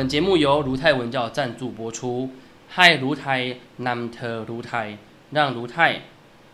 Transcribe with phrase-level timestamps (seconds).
[0.00, 2.30] 本节目由卢泰文教赞助播出。
[2.70, 4.96] 嗨，卢泰南特卢泰，
[5.32, 6.00] 让卢泰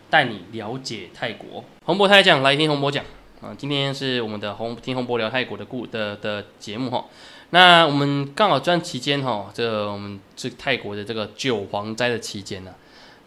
[0.09, 1.63] 带你了解泰国。
[1.85, 3.05] 洪博泰讲，来听洪博讲
[3.39, 3.55] 啊。
[3.57, 7.05] 今天是我们的洪听洪博聊泰国的故的的节目哈。
[7.51, 12.75] 那我们刚好这段期间哈，这我们这泰国的这个九皇灾的期间呢。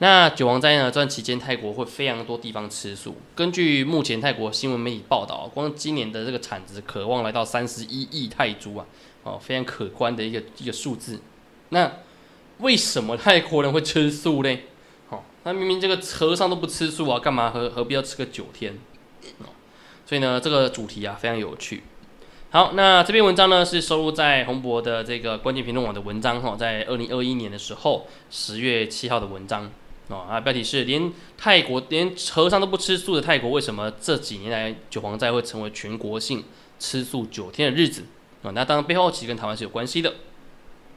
[0.02, 0.84] 那九皇斋呢？
[0.84, 3.16] 这段期间，泰国会非常多地方吃素。
[3.34, 8.86] 根据目前泰国新闻媒体报道，光今年的这个产值渴望来到三十一亿泰铢啊，
[9.24, 11.20] 哦，非常可观的一个一个数字。
[11.68, 11.92] 那
[12.60, 14.58] 为什么泰国人会吃素呢？
[15.10, 18.78] 哦，那明明这个和尚都不吃素啊，干嘛何何必要吃个九天？
[19.40, 19.52] 哦，
[20.06, 21.82] 所以呢，这个主题啊非常有趣。
[22.48, 29.70] 好，那这篇文章呢是收录在洪博的这个关键评论网的文章哈，在二零二一年的时候十月七号的文章。
[30.10, 36.44] 哦啊，标题是连泰国连和尚都不吃素的泰国，为什么这几年来九皇斋会成为全国性
[36.78, 38.02] 吃素九天的日子
[38.42, 38.50] 啊？
[38.50, 40.14] 那当然背后其实跟台湾是有关系的。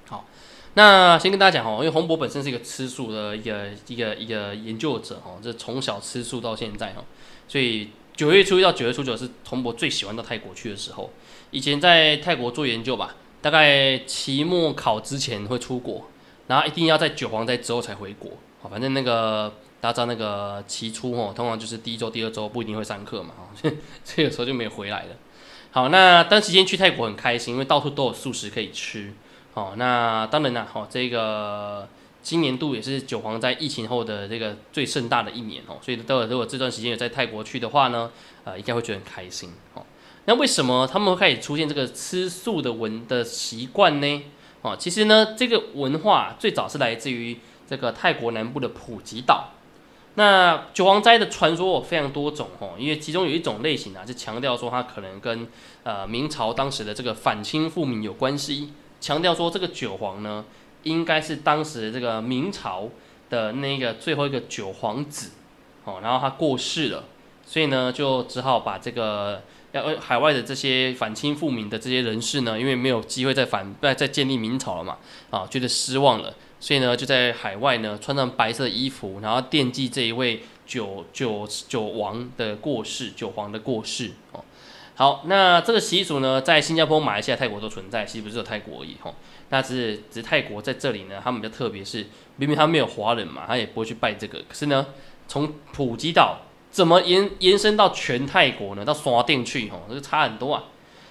[0.08, 0.26] 好，
[0.74, 7.04] 那先跟大家讲哦，因为洪博本身是一个吃素的一个一个一个研究者哦，这从小吃素到现在哈，
[7.48, 11.12] 所以九月初一到九月初九是洪博最喜欢到泰国去的时候。
[11.52, 16.08] 以前在泰国做研究吧，大概期末考之前会出国，
[16.48, 18.32] 然后一定要在九皇斋之后才回国。
[18.70, 23.34] 反正那个大家知道那个期初哦，通常就是第一周、第二周不一定会上课嘛，
[24.06, 25.10] 这个 时候就没有回来了。
[25.72, 29.14] 好，那当时间去泰国很开心，因为到处都有素食可以吃。
[29.54, 31.88] 哦，那当然啦，哦这个
[32.22, 38.10] 今年度也是九皇在疫情后的这个最盛大的一年哦，所以都有如果这段时间有在泰国去的话呢，
[38.46, 39.52] 呃，应该会觉得很开心。
[39.74, 39.84] 哦，
[40.26, 44.24] 那为什么他们会开始出现这个吃素的文的习惯呢？
[44.62, 47.38] 哦，其实呢，这个文化最早是来自于。
[47.68, 49.50] 这个泰国南部的普吉岛，
[50.16, 55.48] 那九皇斋的传说非常多种哦，因为其中有一种类型啊，是强调说它可能跟
[55.84, 60.46] 呃明朝当时的这个反清复明有关系，强调说这个九皇呢
[60.84, 62.90] 应该是当时这个明朝
[63.30, 65.32] 的那个最后一个九皇子
[65.86, 67.06] 哦，然后他过世了，
[67.46, 74.98] 所以呢就只好把这个要海外的这些反清复明的这些人士呢，因为没有机会再反再再建立明朝了嘛，
[75.32, 76.32] 啊，觉得失望了。
[76.64, 84.42] 所以呢，就在海外呢，穿上白色衣服，然后惦记这一位九九九王的过世，九皇的过世哦。
[84.96, 89.14] 好，那这个习俗呢，在新加坡、马来西亚、泰国都存在，其实不是有泰国而已哈。
[89.50, 92.08] 那只是只是泰国在这里呢，他们比较特别，是
[92.38, 94.40] 明明他没有华人嘛，他也不会去拜这个。
[94.48, 94.86] 可是呢，
[95.28, 98.86] 从普吉岛怎么延延伸到全泰国呢？
[98.86, 100.64] 到刷店去哈，这个差很多啊。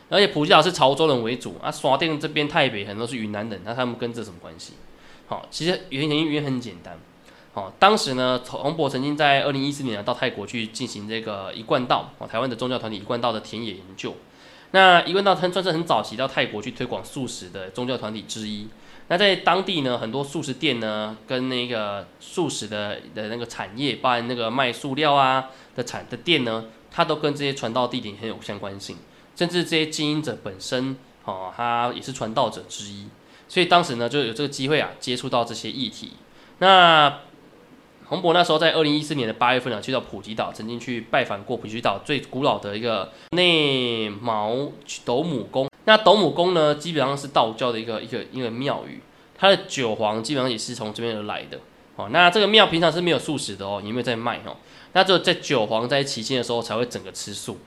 [0.09, 4.73] 而且普吉岛是潮州人为主啊，刷店这边泰北很多是云南人，那他们跟这什么关系？
[5.33, 7.01] 好，其实原因原因很简单。
[7.55, 14.15] 哦，当时呢，洪博曾经在二零一四年到泰国去进行这个一贯道，哦，台湾的宗教团体一贯道的田野研究。
[14.73, 18.69] 那一贯道它算是很早期到泰国去推广素食的宗教团体之一。
[19.09, 28.99] 那在当地呢，很多素食店呢，跟那个素食的的那个产业，包含那个卖塑料啊的产的店呢，它都跟这些传道地点很有相关性。
[29.35, 30.95] 甚至这些经营者本身，
[31.25, 33.07] 哦，他也是传道者之一。
[33.53, 36.13] 所以当时呢，就有这个机会啊，接触到这些议题。
[36.61, 37.19] 那
[38.07, 44.73] 洪博那时候在二零一四年的八月份呢，去到普吉岛，曾经去拜访过普吉岛最古老的一个内毛
[45.05, 45.69] 斗母宫。
[45.85, 49.03] 那斗母宫呢，基本上是道教的一个一个一个庙宇，
[49.37, 51.59] 它的九皇基本上也是从这边而来的。
[51.97, 54.57] 哦，那这个庙平常是没有素食的哦，也没有在卖哦。
[54.95, 57.59] 那只有在九皇在期间的时候才会整个吃素。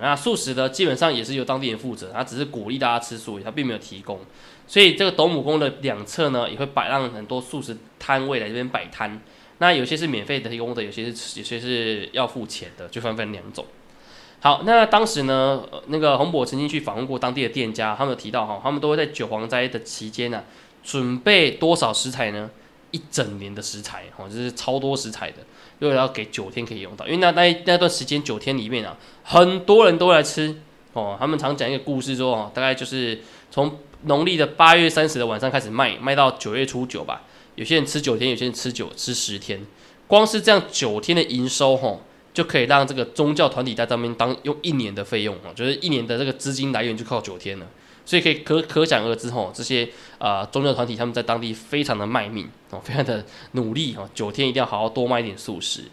[0.00, 4.20] 那素食呢基本上也是由当地人负责，他只是鼓励大家吃素，他并没有提供。
[4.66, 9.20] 所以这个斗母宫的两侧呢，也会摆让很多素食摊位来这边摆摊。
[9.58, 13.66] 那有些是免费提供的，有些是有些是要付钱的，就分分两种。
[14.40, 20.44] 好，那当时呢，那个洪博曾经去访问过当地的店家，他们有提到哈，他们都会在九皇斋的期间呢，
[20.82, 22.48] 准备多少食材呢？
[22.90, 25.38] 一整年的食材，哦，就是超多食材的，
[25.78, 27.06] 因为要给九天可以用到。
[27.06, 30.56] 因为那那那段时间九天里面啊，很多人都来吃
[30.92, 31.16] 哦。
[31.18, 33.20] 他们常讲一个故事说，哦，大概就是
[33.50, 37.22] 从农历的八月三十的晚上开始卖，卖到九月初九吧。
[37.54, 39.64] 有些人吃九天，有些人吃九吃十天。
[40.06, 42.02] 光是这样九天的营收，吼，
[42.32, 47.66] 就可以让这个宗教团体在上面当用一年的费用哦，就是一年的这个资金来源就靠九天了。
[48.04, 49.88] 所以可以可可想而知，吼，这些
[50.18, 55.84] 啊宗教团体他们在当地非常的卖命哦，非常的努力哦，九天一定要好好多卖一点素食。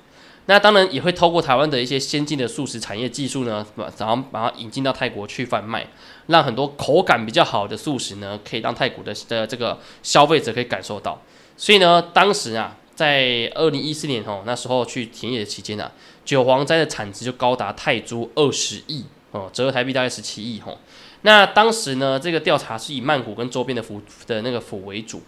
[0.50, 3.68] 那当然也会透过台湾的一些先进的素食产业技术呢，
[3.98, 5.86] 然后把它引进到泰国去贩卖，
[6.28, 11.22] 让很多口感比较好的素食呢，可以让泰国的的这个消费者可以感受到。
[11.58, 15.92] 所以呢，当时啊，在二零一四年哦，那时候去田野期间啊，
[16.24, 20.78] 九皇斋的产值就高达泰铢二十亿哦，折合台币大概十七亿吼。
[21.22, 25.22] 那当时呢，这个调查是以曼谷跟周边的府的那个府为主。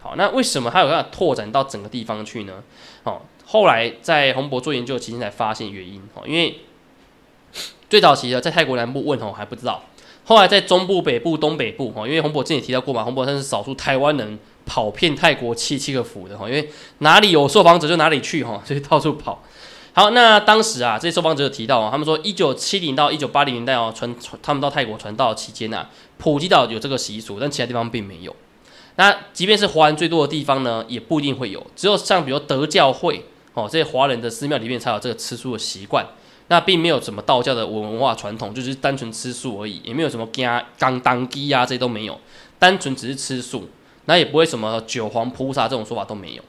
[0.00, 2.62] 好，那为什么他有办法拓展到整个地方去呢？
[3.04, 6.02] 哦，后来在洪博做研究期间才发现原因。
[6.14, 6.60] 哦，因为
[7.88, 9.84] 最早期的在泰国南部问哦还不知道，
[10.24, 19.42] 后来在中部、北部、东北部哦，因为洪博之前也提到过嘛，洪博他是少数台湾人跑遍泰国七七个府的哈，因为哪里有受访者就哪里去哈，所以到处跑。
[19.94, 25.86] 好，那当时啊，这些受访者有提到啊，他们说一九七零到一九八零年代哦，传传他们到泰国传道期间呐，
[26.16, 28.34] 普吉岛有这个习俗，但其他地方并没有。
[28.96, 36.06] 那即便是华人最多的地方呢，也不一定会有，只有像比如德教会哦这些华人的寺庙里面才有这个吃素的习惯。
[36.48, 42.18] 那并没有什么道教的文化传统，就是单纯吃素而已，也没有什么加刚当鸡呀这些都没有，
[42.58, 43.68] 单纯只是吃素，
[44.06, 46.42] 那也不会什么九皇菩萨这种说法都没有。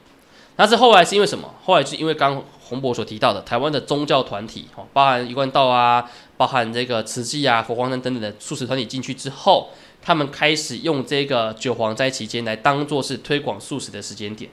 [0.56, 1.52] 那是后来是因为什么？
[1.64, 9.70] 后来是因为刚洪博所提到的台湾的宗教团体哦，包含一贯道啊，包含这个慈济啊、佛光山等等的素食团体进去之后。
[10.06, 14.50] 他们开始用这个九皇斋期间来当做是推广素食的时间点，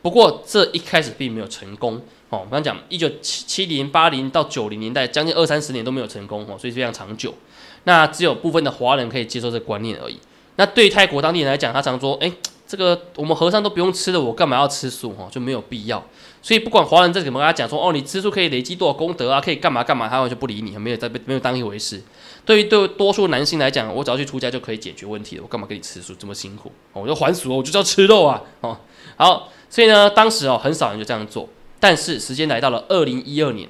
[0.00, 1.96] 不过这一开始并没有成功
[2.30, 2.40] 哦。
[2.42, 7.34] 我刚讲一九七七零八零到九零年代，将近二三十年都没有成功哦，所以非常长久。
[7.82, 10.18] 那只有部分的华人可以接受这观念而已。
[10.56, 12.32] 那对泰国当地人来讲，他常说：“哎，
[12.74, 15.12] 这个我们和尚都不用吃的，我干嘛要吃素？
[15.12, 16.04] 哈，就没有必要。”
[16.42, 22.02] 所以不管华人再怎么跟他讲说：“哦，你吃素可以累积多少功德啊，可以干嘛干嘛？”他完全不理你，没有在没有当一回事。
[22.44, 25.42] 对于对多数男性来讲，我只要去出家就可以解决问题了。
[25.44, 26.72] 我干嘛跟你吃素这么辛苦？
[26.92, 28.42] 我就还俗，我就叫吃肉啊！
[28.60, 28.76] 哦，
[29.16, 31.48] 好，所以呢，当时哦，很少人就这样做。
[31.80, 33.68] 但是时间来到了二零一二年，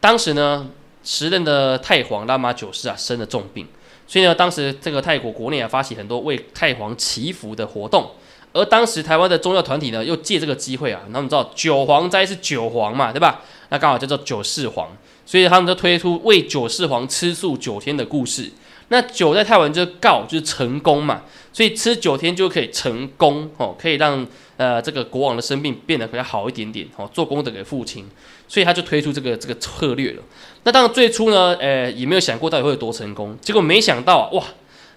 [0.00, 0.68] 当时呢，
[1.02, 3.66] 时任的太皇拉玛九世啊生了重病，
[4.06, 8.10] 所以呢，当时这个泰国国内啊发起很多为太皇祈福的活动。
[8.54, 13.42] 而当时台湾的宗教团体呢，又借这个机会啊，他们知道九皇斋是九皇嘛，对吧？
[13.68, 14.88] 那刚好叫做九世皇。
[15.26, 18.50] 所以他们就推出为九世皇吃素九天的故事。
[18.88, 21.22] 那九在泰文就是告，就是成功嘛。
[21.50, 24.26] 所以吃九天就可以成功哦，可以让
[24.58, 28.06] 呃这个国王的生病变得比较好一点点哦，做功德给父亲。
[28.46, 30.22] 所以他就推出这个这个策略了。
[30.64, 33.36] 那当然最初呢，呃也没有想过到底会有多成功。
[33.40, 34.44] 结果没想到啊哇，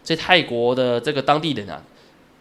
[0.04, 1.82] 这泰国的这个当地人啊，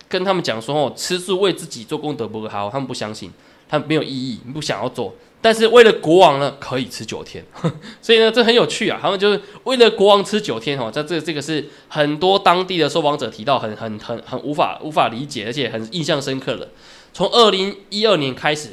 [0.08, 3.30] 跟他们讲说哦，吃素为自己做功德不好，他们不相信，
[3.68, 5.14] 他们没有意义，不想要做。
[5.42, 7.44] 但是为了国王呢，可以吃九天，
[8.02, 8.98] 所以呢，这很有趣啊。
[9.00, 16.68] 他们就是为了国王吃九天哦，在这这个是很多当地的受访者提到很很很很无法无法理解，而且很印象深刻的。
[17.12, 18.70] 从二零一二年开始，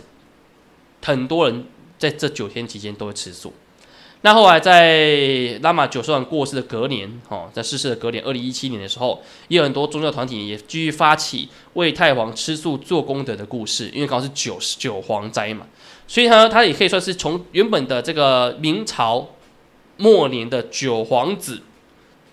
[1.04, 1.66] 很多人
[2.00, 3.54] 在这九天期间都会吃素。
[4.26, 15.68] 那后来在拉玛九世王过世的隔年，哦，在逝世的隔年，二零一七年的时候，也有很多宗教团体也继续发起为太皇吃素做功德的故事，因为刚好是九九皇斋嘛。
[16.08, 19.28] 所以呢，他也可以算是从原本的这个明朝
[19.98, 21.62] 末年的九皇子，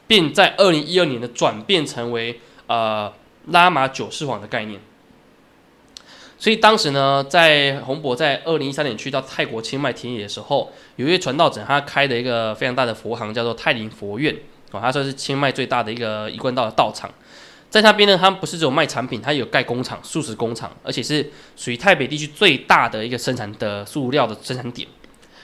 [0.07, 2.39] 并在二零一二年的转变成为
[2.69, 3.13] 呃
[3.49, 4.81] 拉玛九世皇的概念。
[6.41, 14.35] 所以当时呢，在洪博在二零一三年去到泰国清迈田野的时候，有一位传道者，他开的一个非常大的佛行，叫做泰林佛院
[14.71, 17.11] 哦，他算是清迈最大的一个一贯道的道场。
[17.69, 24.89] 在那边呢，他们不是只有卖产品，他有盖工厂、素食工厂，而且是属于台北地区最大的一个生产的塑料的生产点。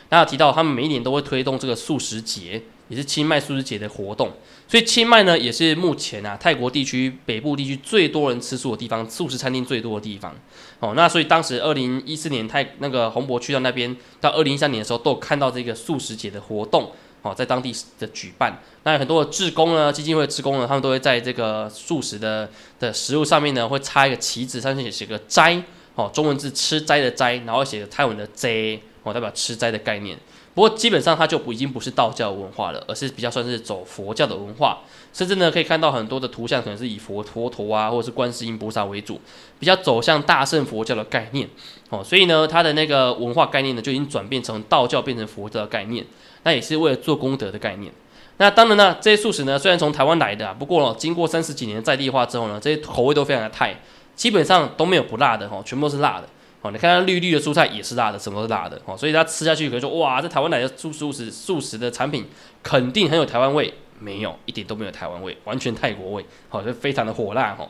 [0.09, 4.33] 那提到他们每一年都会推动这个素食节，也是清迈素食节的活动。
[4.69, 10.35] 所以清迈呢，也是目前啊泰国地区北部地区最多人吃素的地方，素食餐厅最多的地方。
[10.81, 16.93] 哦，那所以当时二零一四年泰那个洪博去到那边，到二零一三年的时候，都有看到这个素食节的活动。
[17.23, 25.61] 哦，在当地的举办，那很多的志工呢，基金会志工呢，他们都会在这个素食的的食物上面呢，会插一个旗子，上面写个斋，
[25.97, 30.17] 哦，中文字吃斋的斋，然后写个泰文的斋，哦，代表吃斋的概念。
[30.57, 34.79] 不过基本上它就不已经不是道教文化了，而是比较算是走佛教的文化，
[35.13, 39.21] 甚至呢可以看到很多的图像可能是以佛佛陀啊，或者是观世音菩萨为主，
[39.59, 41.47] 比较走向大乘佛教的概念。
[41.91, 46.07] 哦，所以呢它的那个文化概念呢就已经转变成道教变成佛教的概念。
[46.45, 47.93] 那也是为了做功德的概念。
[48.39, 53.79] 那当然呢，这些素食呢，虽然从台湾来的，不过经过三十几年在地化之后呢，这些口味都非常的泰，
[54.15, 56.29] 基本上都没有不辣的哈，全部都是辣的。
[56.71, 58.81] 你看它绿绿的蔬菜也是辣的，什么都是辣的。
[58.85, 62.27] 哦，所以它吃下去可以说，哇，这台湾来的素素食素食的产品
[62.63, 66.25] 肯定很有台湾味，没有一点都没有台湾味，完全泰国味。
[66.49, 67.69] 好，就非常的火辣哈。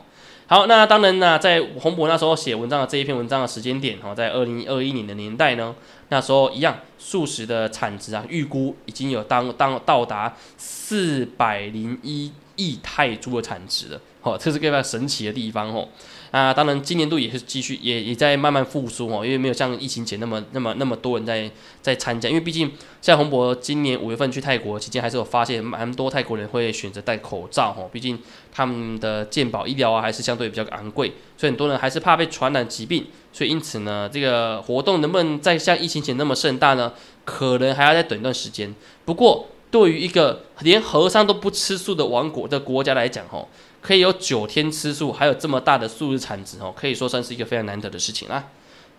[0.49, 5.75] 好，那当然呢，在洪博那时候写文章的这一篇文章的时间点，哈，在二零二一年的年代呢，
[6.07, 15.87] 那时候一样，素食的产值啊，预估已经有当当到达四百零一亿泰铢的产值了，哦，这是个非常神奇的地方哦。
[16.29, 21.49] 啊，当然今年度也是继续也也在慢慢复苏哦，因为没有像疫情前那么那么那么多人在
[21.81, 22.69] 在参加，因为毕竟
[23.01, 28.19] 像洪博今年五月份去泰国期间，还是有发现蛮多泰国人会选择戴口罩哦，毕竟
[28.51, 36.91] 他们的健保医疗啊还是相对比较昂贵，所以很多人还是怕被传染疾病，所以因此呢，这个活动能不能再像疫情前那么盛大呢？
[37.23, 38.73] 可能还要再等一段时间。
[39.05, 43.47] 不过对于一个连和尚都不吃素的王国的国家来讲，吼。
[43.81, 48.49] 可以有九天吃素，还有这么大的素日产值哦，可以说算是一个非常难得的事情啦。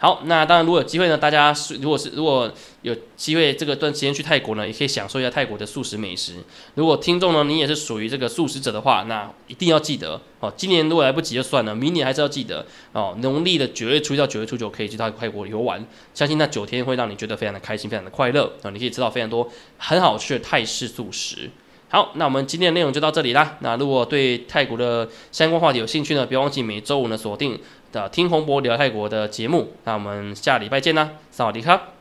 [0.00, 2.48] 好，那当然如果有机会呢，大家是如果是如果
[2.82, 6.34] 有机会这个段时间去泰国呢，也可以享受一下泰国的素食美食。
[6.76, 10.52] 如果听众呢你也是属于这个素食者的话，那一定要记得哦。
[10.56, 13.16] 今年如果来不及就算了，明年还是要记得哦。
[13.20, 18.70] 农历的九月初一到九月初九可以去到泰国游玩，相信那九天会让你觉得非常的开心，非常的快乐啊！
[18.70, 21.50] 你可以吃到非常多 很好吃的泰式素食。
[21.90, 23.56] 好，那我们今天的内容就到这里啦。
[23.60, 27.58] 那如果对泰国的相关话题有兴趣呢，不要忘记每周五呢锁定
[27.92, 29.72] 的听洪博聊泰国的节目。
[29.84, 31.97] 那我们下礼拜见啦，萨瓦迪卡。